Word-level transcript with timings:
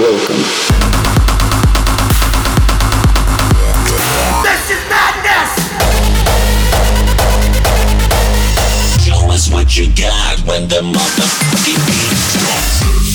welcome. 0.00 0.36
This 4.44 4.70
is 4.70 4.82
madness! 4.88 5.52
Show 9.04 9.30
us 9.30 9.50
what 9.50 9.76
you 9.76 9.88
got 9.94 10.38
when 10.46 10.68
the 10.68 10.82
motherfucking 10.82 11.86
beat 11.86 12.18
drops. 12.32 13.07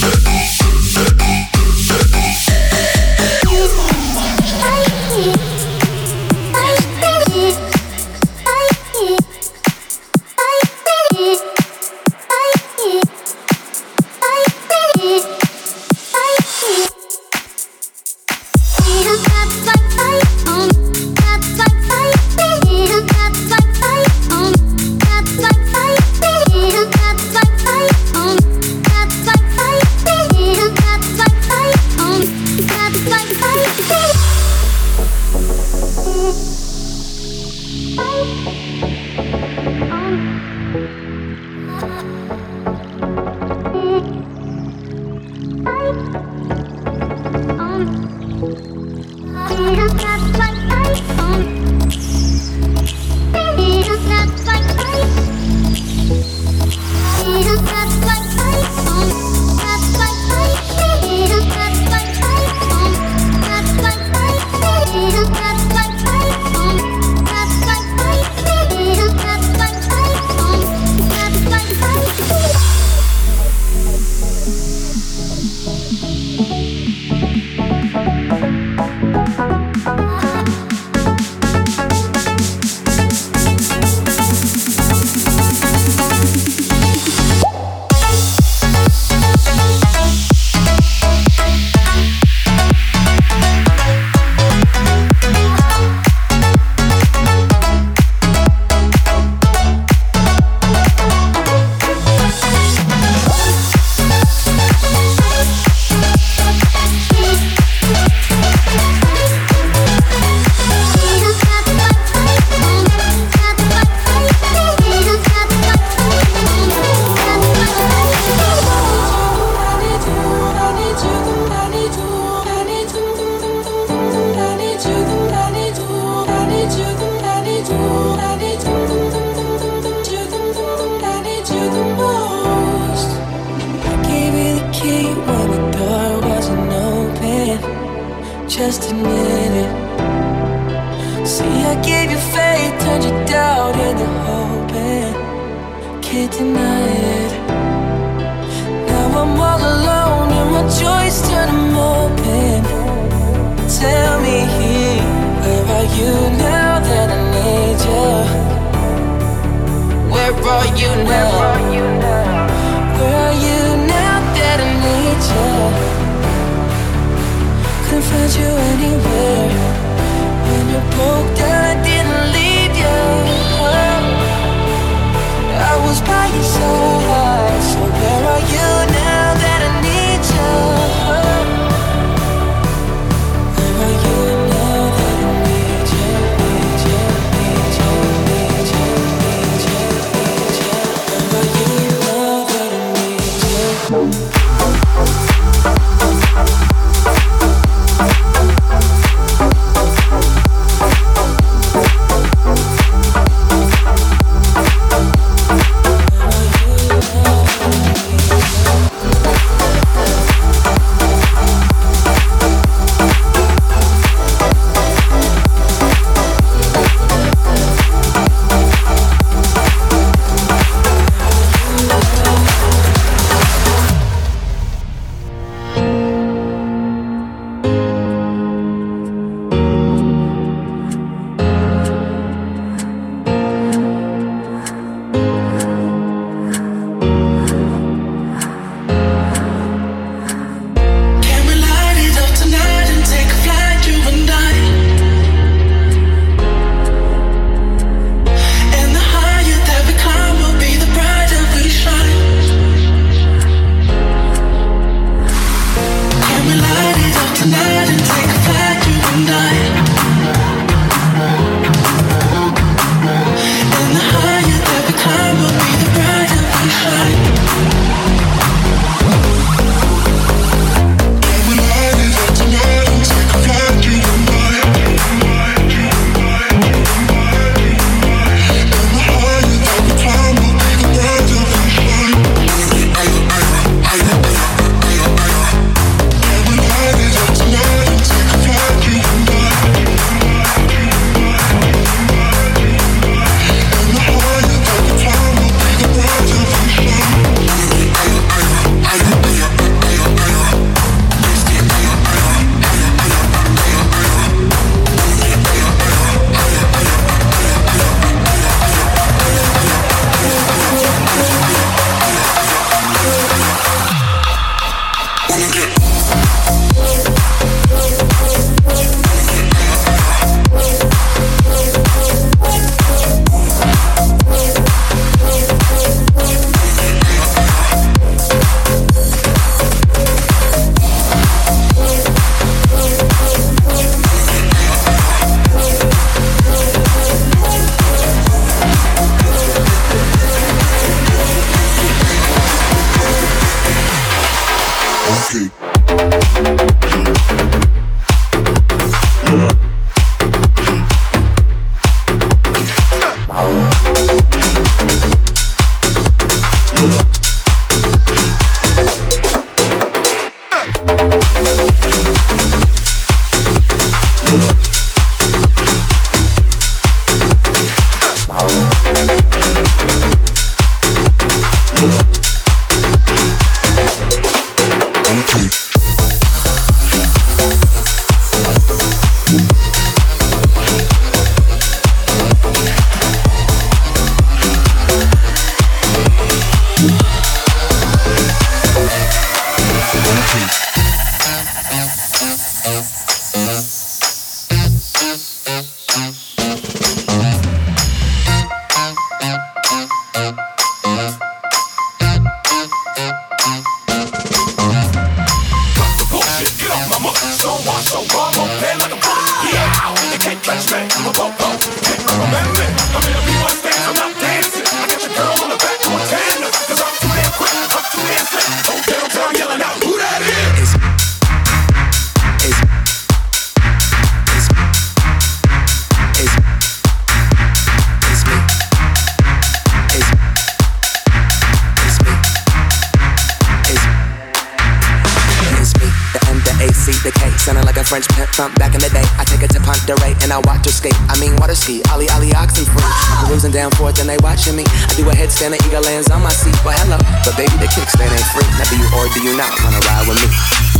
the 436.57 436.65
AC, 436.65 436.91
the 437.03 437.11
K, 437.11 437.29
sounding 437.37 437.65
like 437.65 437.77
a 437.77 437.83
French 437.83 438.07
pimp 438.13 438.29
from 438.29 438.53
back 438.55 438.75
in 438.75 438.81
the 438.81 438.89
day. 438.89 439.05
I 439.17 439.23
take 439.23 439.41
it 439.41 439.51
to 439.53 439.59
Ponderay 439.59 440.13
and 440.23 440.31
I 440.31 440.39
watch 440.45 440.65
her 440.65 440.71
skate. 440.71 440.97
I 441.09 441.17
mean, 441.19 441.35
water 441.37 441.55
ski, 441.55 441.81
Ali, 441.91 442.09
Ollie 442.09 442.33
oxen 442.33 442.65
free. 442.65 442.83
I'm 442.83 443.27
cruising 443.27 443.51
down 443.51 443.71
Fourth 443.71 443.99
and 443.99 444.09
they 444.09 444.17
watching 444.21 444.55
me. 444.55 444.63
I 444.67 444.93
do 444.95 445.09
a 445.09 445.13
headstand, 445.13 445.57
and 445.57 445.61
eagle 445.65 445.81
lands 445.81 446.09
on 446.09 446.21
my 446.21 446.31
seat. 446.31 446.55
Well, 446.63 446.77
hello, 446.77 446.97
but 447.25 447.35
baby, 447.37 447.55
the 447.57 447.69
kickstand 447.69 448.11
ain't 448.11 448.29
free. 448.33 448.47
Now 448.57 448.67
do 448.69 448.75
you 448.77 448.87
or 448.93 449.05
do 449.13 449.19
you 449.23 449.33
not 449.37 449.51
wanna 449.63 449.79
ride 449.87 450.05
with 450.07 450.19
me? 450.21 450.72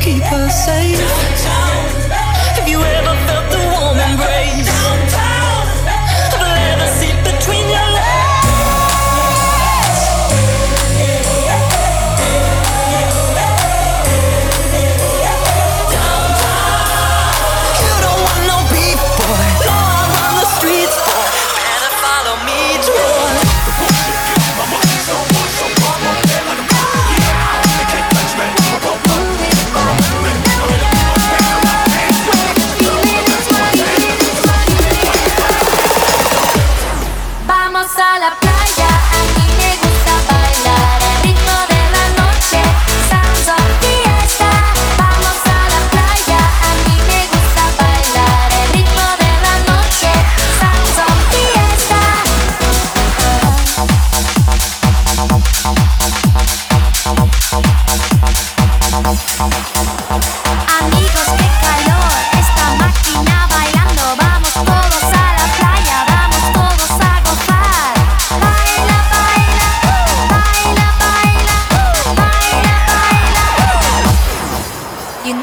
keep 0.00 0.22
us 0.32 0.64
safe. 0.64 0.98
Have 2.56 2.68
you 2.68 2.80
ever? 2.80 3.19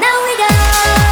Now 0.08 0.24
we 0.24 0.38
go. 0.38 1.07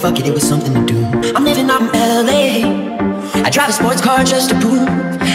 fuck 0.00 0.18
it, 0.18 0.26
it 0.26 0.32
was 0.32 0.48
something 0.48 0.72
to 0.72 0.84
do. 0.88 0.98
I'm 1.36 1.44
living 1.44 1.68
out 1.68 1.82
in 1.82 1.92
LA. 1.92 2.64
I 3.44 3.50
drive 3.50 3.68
a 3.68 3.72
sports 3.72 4.00
car 4.00 4.24
just 4.24 4.48
to 4.48 4.56
prove 4.58 4.88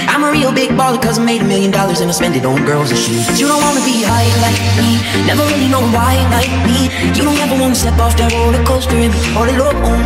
I'm 0.10 0.24
a 0.24 0.31
real 0.31 0.51
big 0.51 0.72
baller 0.74 0.98
cause 0.98 1.19
I 1.19 1.24
made 1.24 1.41
a 1.41 1.45
million 1.45 1.69
dollars 1.69 2.01
and 2.01 2.10
I 2.10 2.13
spend 2.13 2.36
it 2.36 2.45
on 2.45 2.65
girls 2.65 2.89
and 2.89 2.98
shoes. 2.98 3.39
You 3.39 3.48
don't 3.48 3.62
wanna 3.62 3.86
be 3.86 4.01
high 4.01 4.25
like 4.41 4.57
me, 4.81 4.98
never 5.29 5.45
really 5.53 5.69
know 5.69 5.86
why 5.93 6.17
like 6.34 6.50
me. 6.65 6.89
You 7.13 7.22
don't 7.22 7.38
ever 7.38 7.53
wanna 7.62 7.75
step 7.75 8.00
off 8.01 8.17
that 8.17 8.34
roller 8.34 8.63
coaster 8.65 8.98
and 8.98 9.13
be 9.13 9.22
all 9.38 9.45
alone. 9.45 10.01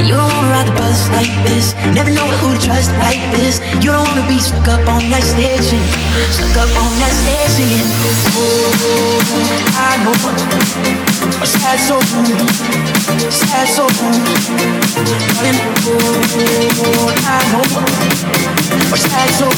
And 0.00 0.08
you 0.08 0.16
don't 0.16 0.32
wanna 0.32 0.48
ride 0.48 0.68
the 0.68 0.76
bus 0.80 1.10
like 1.12 1.34
this, 1.44 1.76
never 1.92 2.08
know 2.08 2.24
who 2.40 2.56
to 2.56 2.60
trust 2.64 2.88
like 3.04 3.20
this. 3.36 3.60
You 3.84 3.92
don't 3.92 4.08
wanna 4.08 4.24
be 4.32 4.40
stuck 4.40 4.64
up 4.68 4.88
on 4.88 5.04
that 5.12 5.24
station 5.28 5.82
stuck 6.30 6.56
up 6.56 6.70
on 6.78 6.92
that 6.98 7.12
stage 7.12 7.50
singing. 7.50 7.88
I 9.74 9.98
know 10.04 10.14
a 11.42 11.46
sad 11.46 11.78
soul, 11.80 12.02
sad 13.30 13.66
soul. 13.68 13.90
Darling, 15.34 15.58
oh, 15.86 17.10
I 17.24 17.42
know 17.52 17.64
a 18.92 18.96
sad 18.96 19.30
soul. 19.38 19.52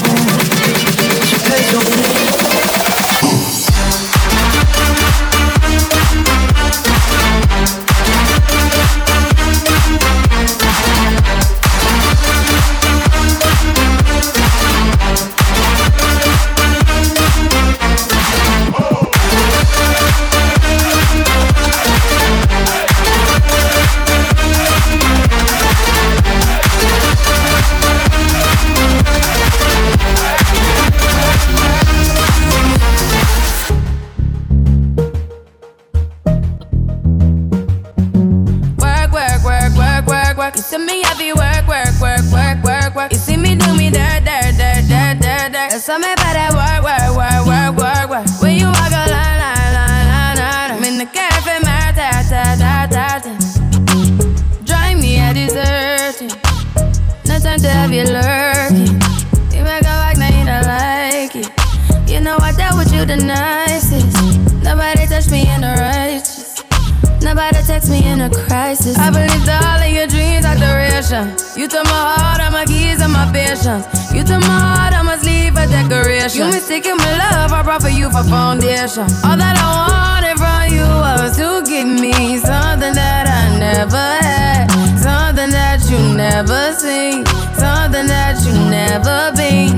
All 78.98 79.04
that 79.36 79.60
I 79.60 79.68
wanted 79.92 80.40
from 80.40 80.72
you 80.72 80.88
was 80.88 81.36
to 81.36 81.60
give 81.68 81.84
me 81.84 82.40
something 82.40 82.96
that 82.96 83.28
I 83.28 83.52
never 83.60 83.92
had, 84.24 84.72
something 84.96 85.52
that 85.52 85.84
you 85.92 86.00
never 86.16 86.72
seen, 86.72 87.28
something 87.60 88.08
that 88.08 88.40
you 88.40 88.56
never 88.72 89.36
been. 89.36 89.76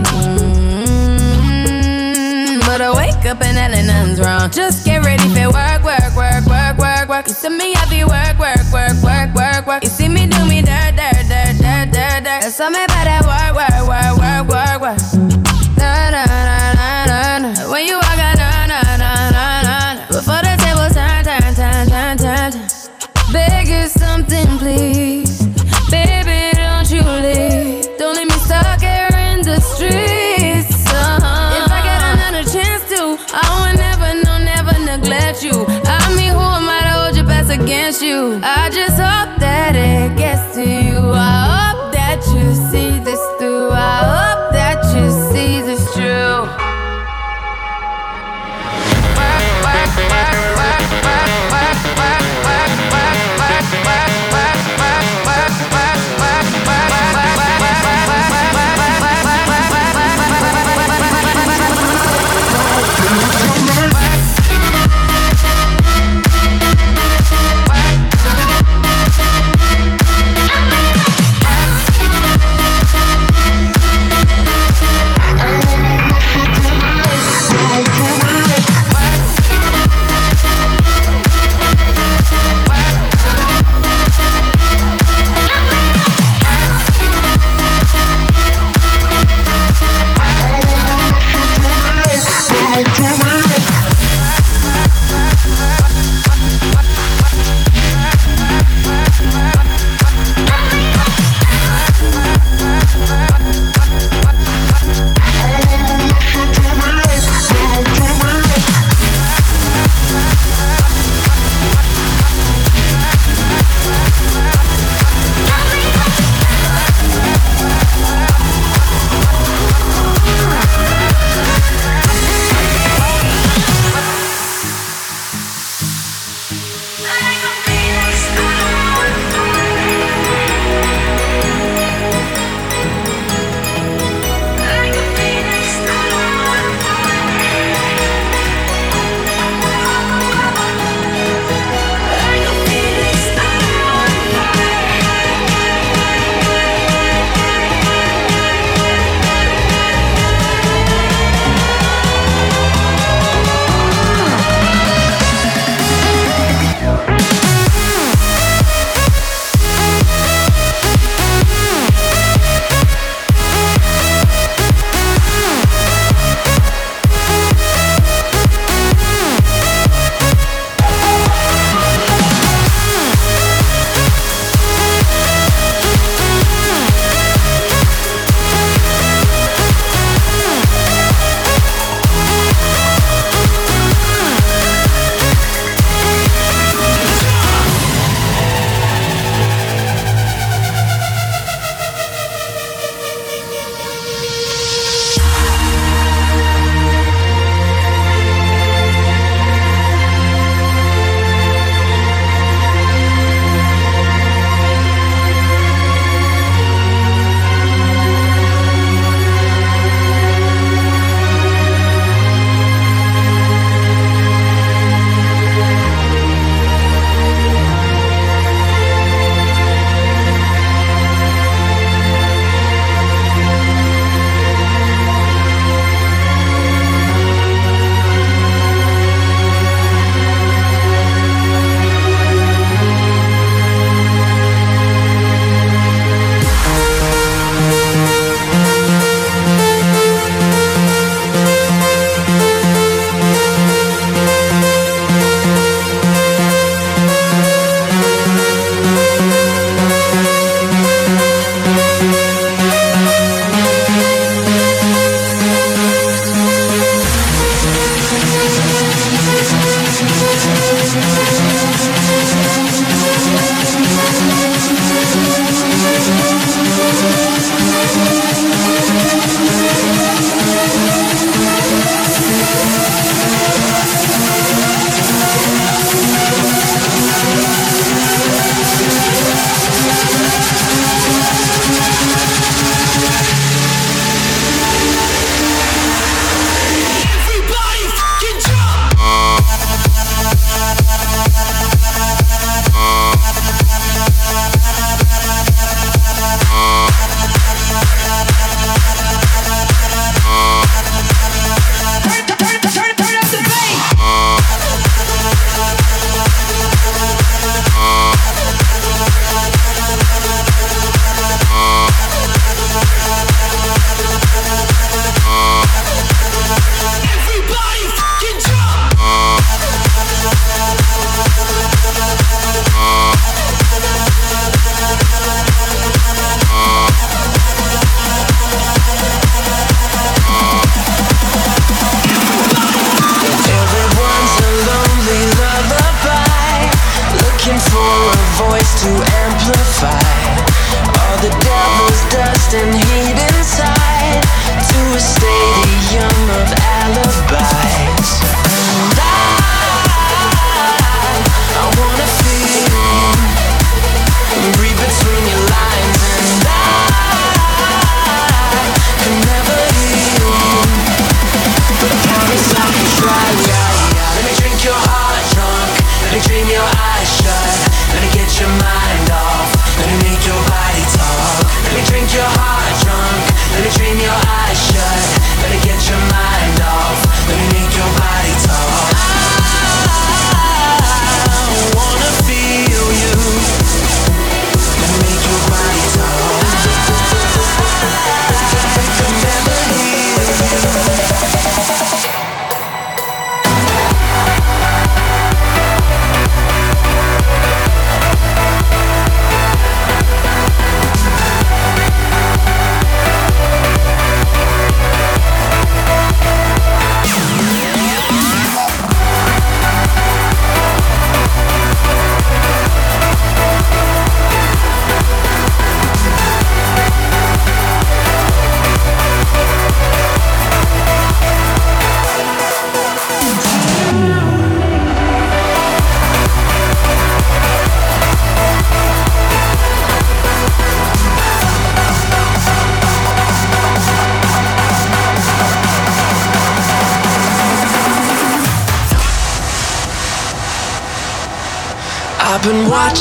Mm-hmm. 0.86 1.50
But 2.62 2.78
I 2.78 2.94
wake 2.94 3.26
up 3.26 3.42
and 3.42 3.58
hell 3.58 3.74
nothing's 3.74 4.22
wrong. 4.22 4.54
Just 4.54 4.86
get 4.86 5.02
ready 5.02 5.26
for 5.34 5.50
work, 5.50 5.82
work, 5.82 6.14
work, 6.14 6.46
work, 6.46 6.78
work, 6.78 7.08
work. 7.10 7.26
You 7.26 7.34
see 7.34 7.50
me, 7.50 7.74
I 7.74 7.90
be 7.90 8.06
work, 8.06 8.38
work, 8.38 8.62
work, 8.70 9.02
work, 9.02 9.34
work, 9.34 9.66
work. 9.66 9.82
You 9.82 9.90
see 9.90 10.06
me 10.06 10.30
do 10.30 10.46
me 10.46 10.62
dirt, 10.62 10.94
dirt, 10.94 11.26
dirt, 11.26 11.58
dirt, 11.58 11.90
dirt, 11.90 12.22
dirt. 12.22 12.46
There's 12.46 12.54
something 12.54 12.86
about 12.86 13.02
that 13.02 13.26
work, 13.26 13.50
work, 13.58 13.82
work, 13.82 14.14
work, 14.14 14.46
work, 14.46 14.78
work. 14.94 15.17
I 38.18 38.67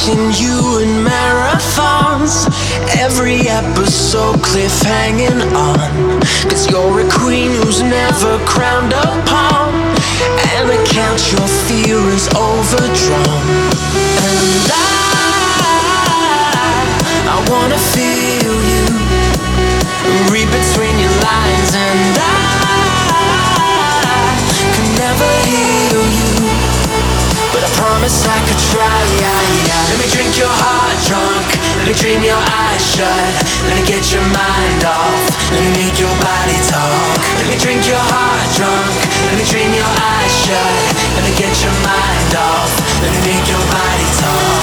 watching 0.08 0.46
you 0.46 0.57
promise 27.98 28.28
I 28.30 28.38
could 28.46 28.62
try. 28.70 29.00
Yeah, 29.18 29.42
yeah. 29.66 29.90
Let 29.90 29.98
me 29.98 30.08
drink 30.14 30.38
your 30.38 30.54
heart 30.54 30.98
drunk. 31.10 31.50
Let 31.82 31.86
me 31.90 31.94
dream 31.98 32.22
your 32.22 32.38
eyes 32.38 32.84
shut. 32.94 33.34
Let 33.66 33.74
me 33.74 33.84
get 33.90 34.14
your 34.14 34.22
mind 34.22 34.86
off. 34.86 35.22
Let 35.50 35.66
me 35.66 35.72
make 35.82 35.98
your 35.98 36.14
body 36.22 36.58
talk. 36.70 37.18
Let 37.42 37.48
me 37.50 37.58
drink 37.58 37.90
your 37.90 37.98
heart 37.98 38.48
drunk. 38.54 38.94
Let 39.26 39.36
me 39.42 39.46
dream 39.50 39.74
your 39.74 39.94
eyes 40.14 40.34
shut. 40.46 40.78
Let 41.18 41.24
me 41.26 41.34
get 41.42 41.54
your 41.58 41.74
mind 41.82 42.34
off. 42.38 42.70
Let 43.02 43.10
me 43.10 43.20
make 43.34 43.46
your 43.50 43.66
body 43.66 44.08
talk. 44.22 44.57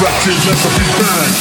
Ratchet, 0.00 0.38
let 0.46 0.56
the 0.58 0.68
beat 0.78 0.94
bang. 1.00 1.34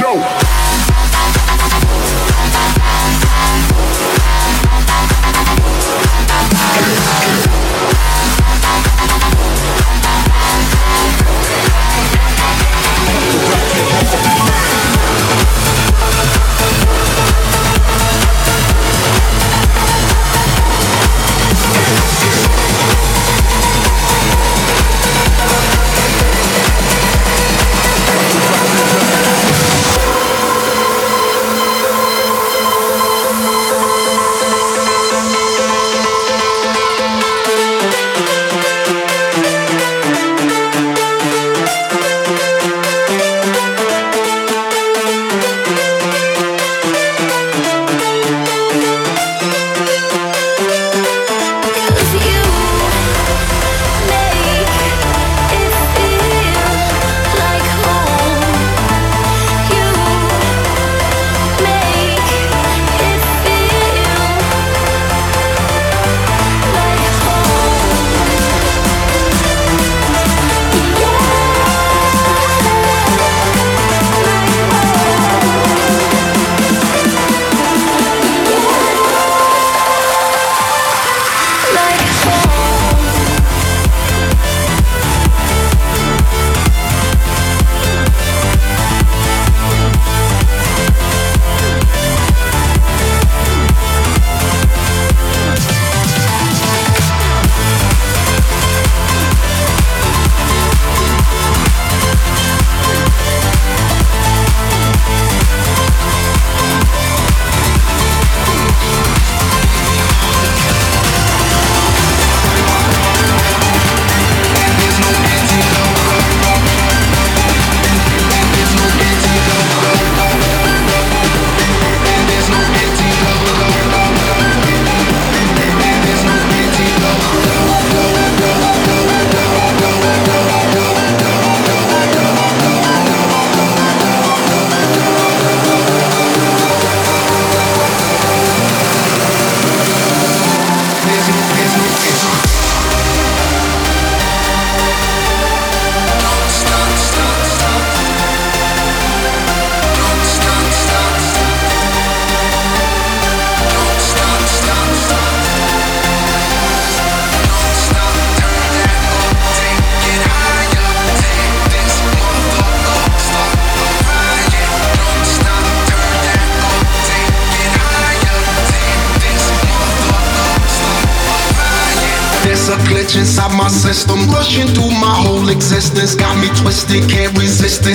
Yo. 0.00 0.12
Yeah. 7.38 7.65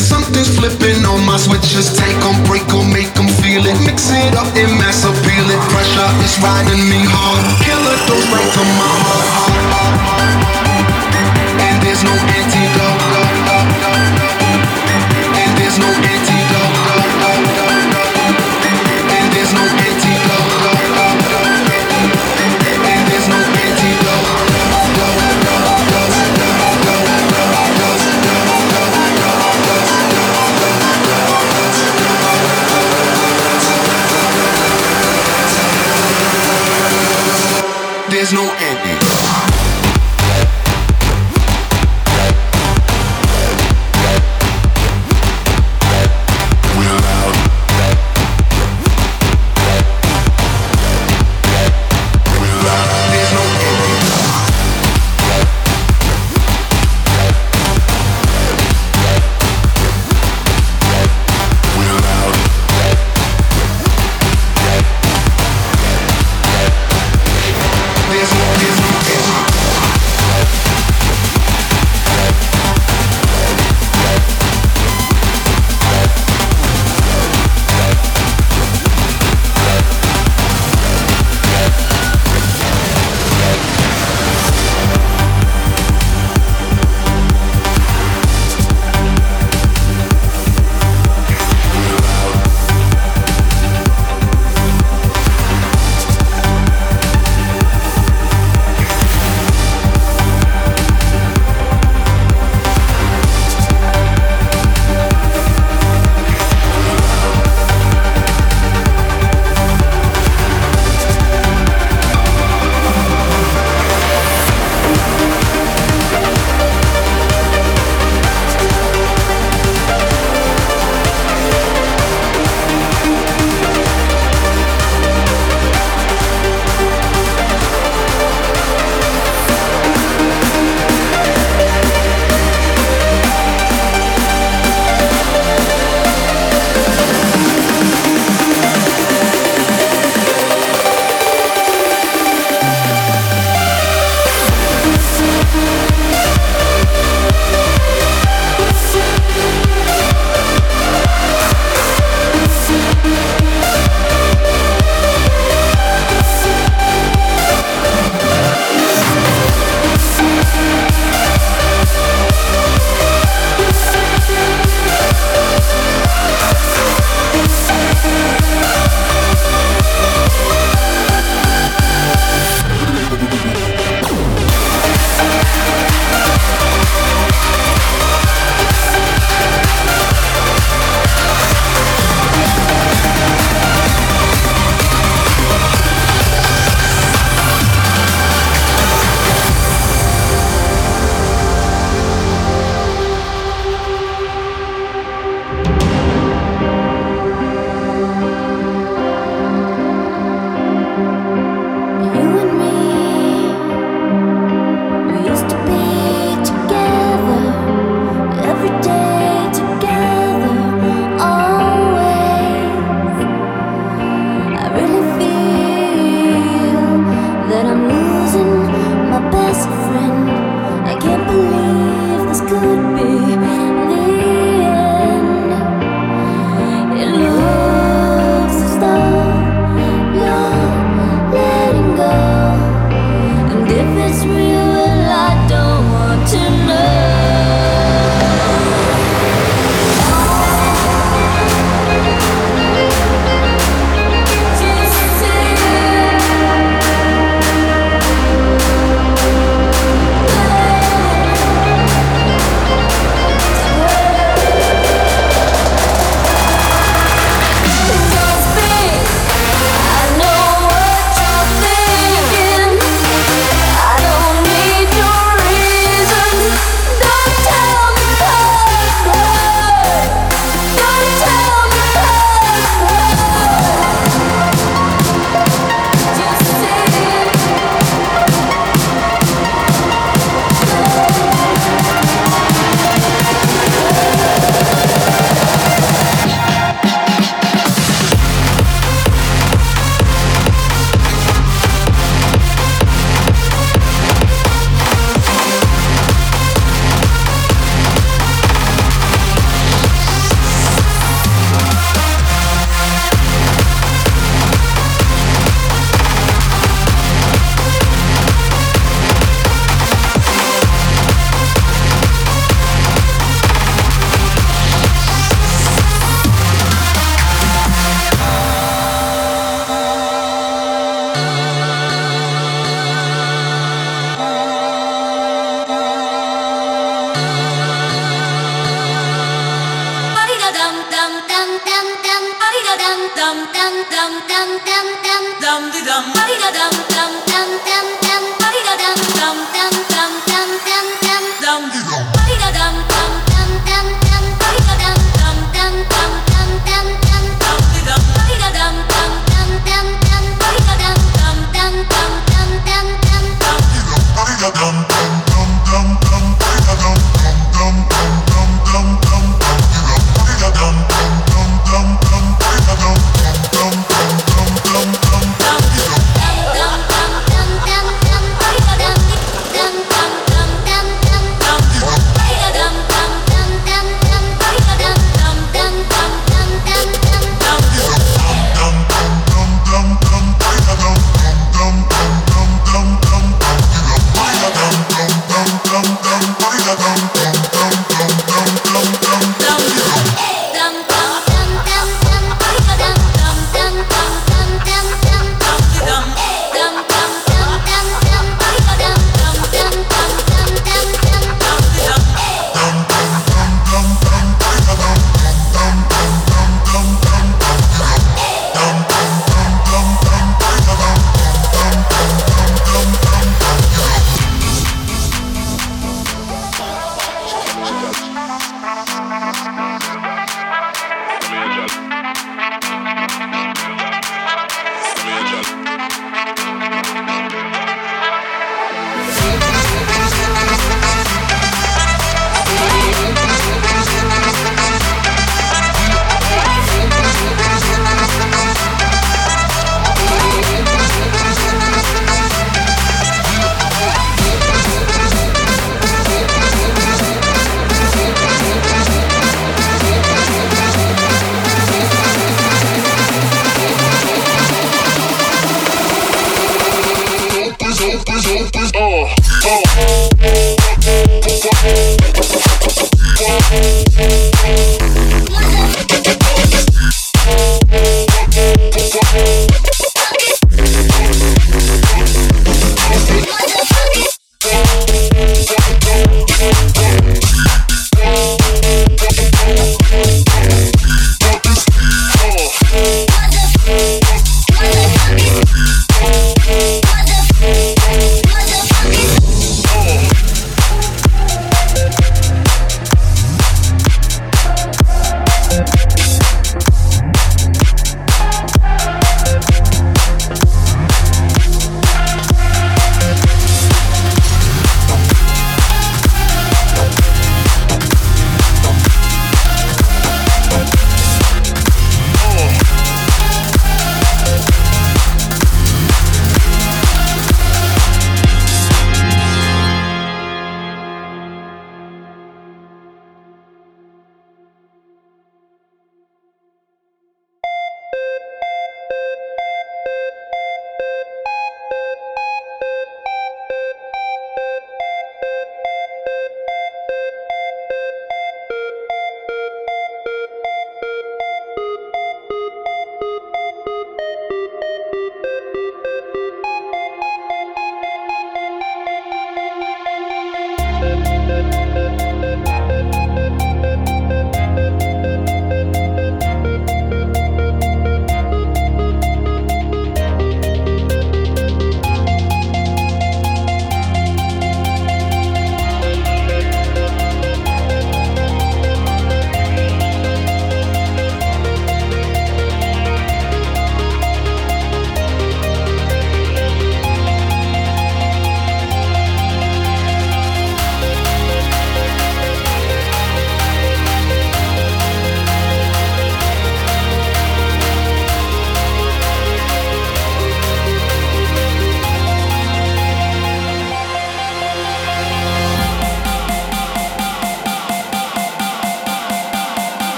Something's 0.00 0.48
flipping 0.56 1.04
on 1.04 1.20
my 1.26 1.36
switches. 1.36 1.92
Take 1.92 2.16
them, 2.24 2.36
break 2.48 2.64
make 2.88 3.12
them 3.12 3.28
feel 3.44 3.66
it. 3.68 3.76
Mix 3.84 4.08
it 4.10 4.34
up 4.34 4.48
and 4.56 4.72
mass 4.80 5.04
appeal 5.04 5.46
it. 5.46 5.60
Pressure 5.68 6.10
is 6.24 6.34
riding 6.40 6.88
me 6.88 7.04
hard. 7.04 7.44
Killer 7.60 7.96
dose 8.08 8.26
right 8.32 8.50
to 8.56 8.62
my 8.80 8.94
heart. 9.04 9.39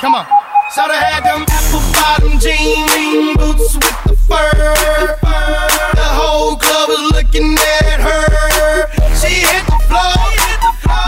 Come 0.00 0.14
on. 0.14 0.26
So 0.70 0.86
they 0.86 0.94
had 0.94 1.24
them 1.24 1.44
apple 1.48 1.82
bottom 1.92 2.38
jean 2.38 3.34
boots 3.34 3.74
with 3.74 3.98
the 4.06 4.16
fur. 4.28 5.18
The 5.20 6.08
whole 6.14 6.56
club 6.56 6.88
was 6.90 7.10
looking 7.10 7.58
at 7.58 7.98
her. 7.98 8.86
She 9.18 9.42
hit 9.42 9.66
the 9.66 9.78
floor. 9.90 10.14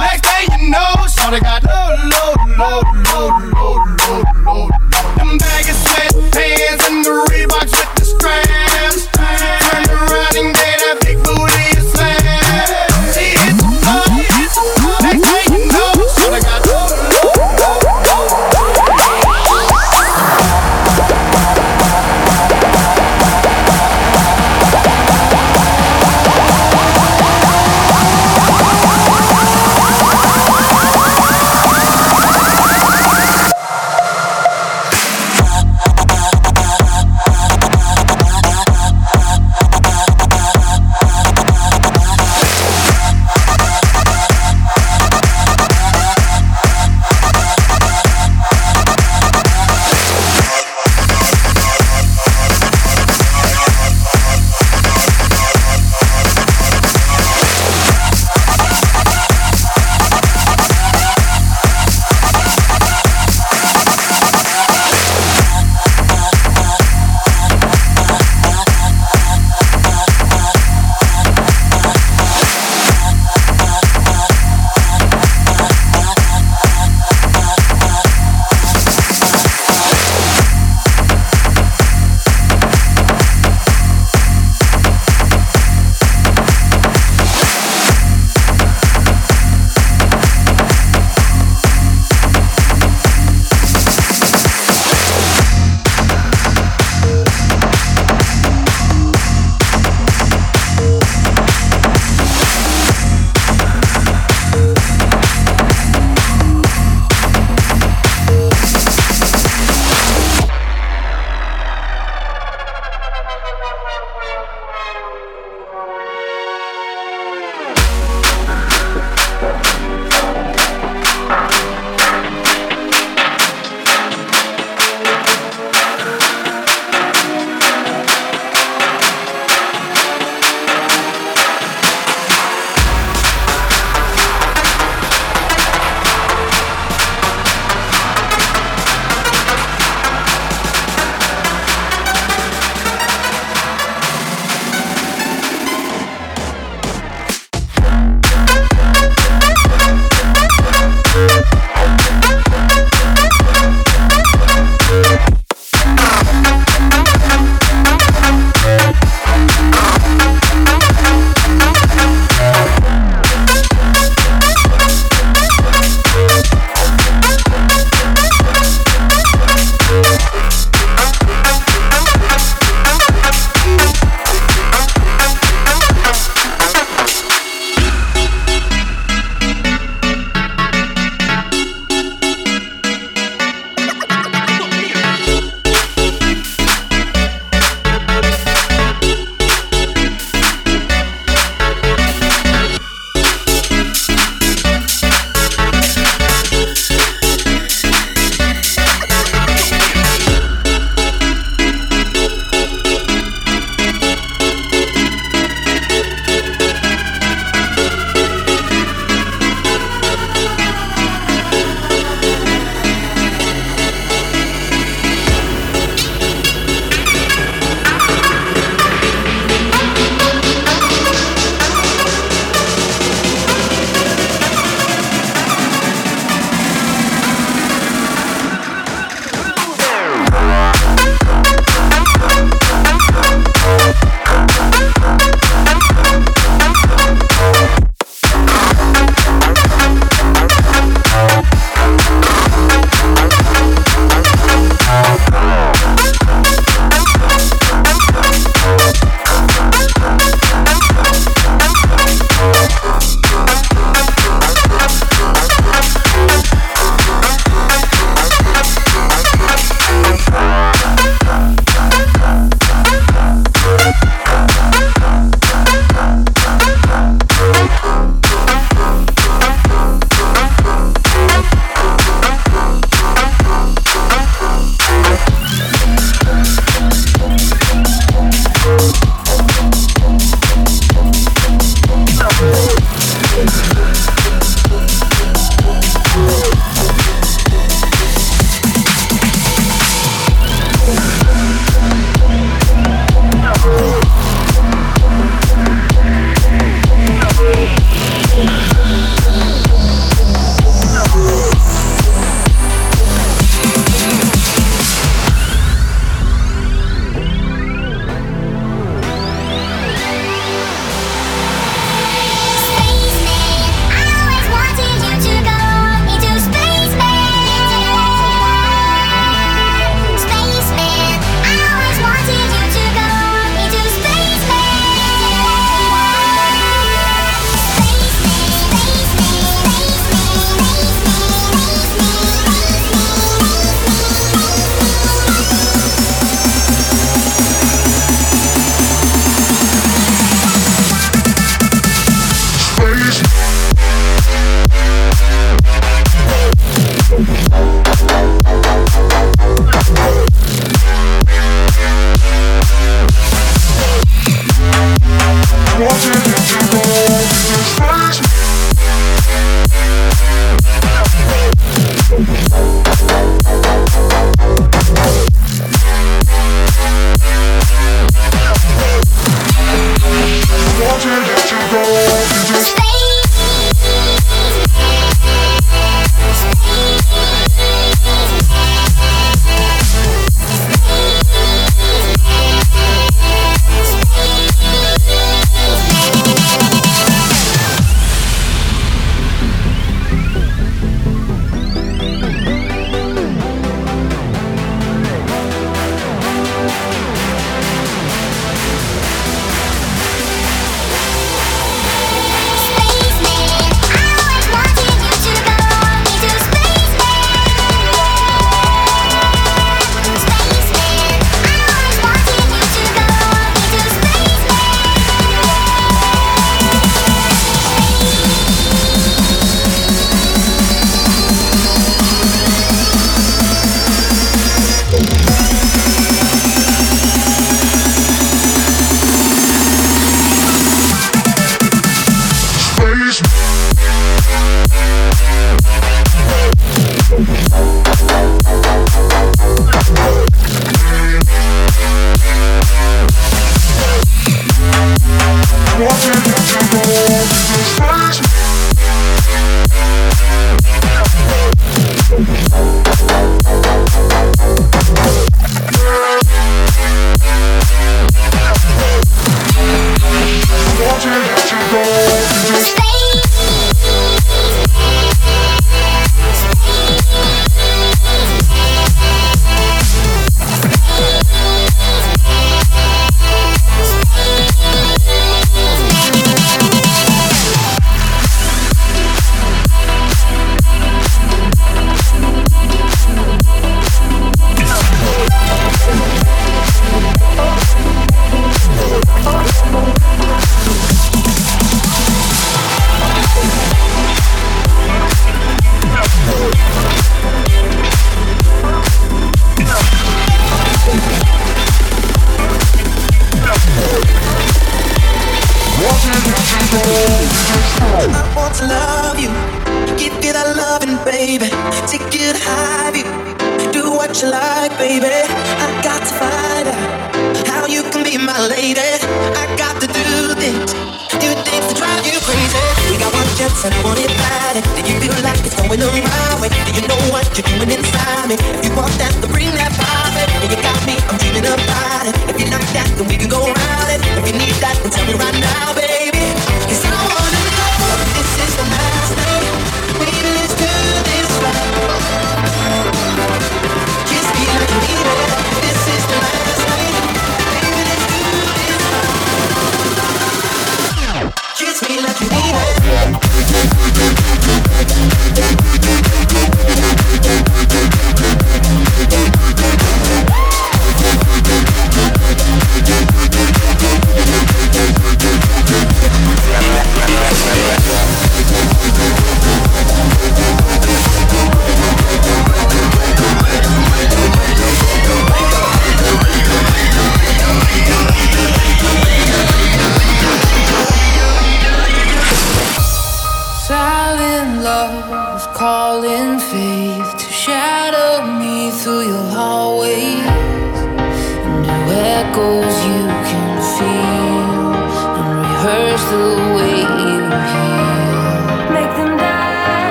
Next 0.00 0.22
day 0.22 0.48
you 0.50 0.70
know, 0.70 1.06
so 1.06 1.30
they 1.30 1.38
got 1.38 1.62
low, 1.62 1.94
low, 2.10 2.34
low, 2.58 2.82
low, 3.06 3.28
low, 3.54 3.78
low, 4.02 4.22
low. 4.42 4.66
low. 4.66 4.68
Them 5.16 5.38
baggy 5.38 5.70
sweatpants 5.78 6.82
and 6.90 7.04
the 7.04 7.14
Reeboks 7.30 7.70
with 7.70 7.94
the 7.94 8.04
straps. 8.04 8.65